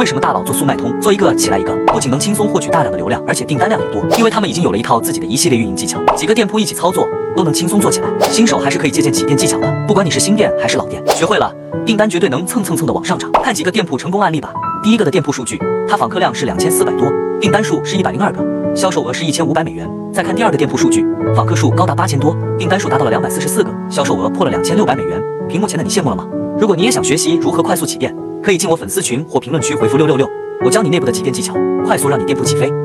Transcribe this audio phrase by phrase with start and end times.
[0.00, 8.08] 为什么大佬做速卖通，做一个起来一个，不仅能轻松获取大量的流量，而且订单量也多，因为他们已经有了一套自己的一系列运营技巧，几个店铺一起操作都能轻松做起来。
[8.30, 13.30] 新手还是可以借鉴起店技巧的，不管你是新店还是老店，学会了订单绝对能蹭蹭蹭的往上涨。
[13.44, 14.54] 看几个店铺成功案例吧。
[14.82, 17.06] 第一个的店铺数据，它访客量是两千四百多，
[17.38, 18.42] 订单数是一百零二个，
[18.74, 19.86] 销售额是一千五百美元。
[20.14, 21.04] 再看第二个店铺数据，
[21.36, 25.22] 访客数高达八千多，订单数达到了两百四十四个，销售额破了两千六百美元。
[25.46, 26.26] 屏幕前的你羡慕了吗？
[26.58, 30.28] 如果你也想学习如何快速起店，可以进我粉丝群或评论区回复六六六，
[30.64, 31.54] 我教你内部的几店技巧，
[31.84, 32.80] 快速让你店铺起飞。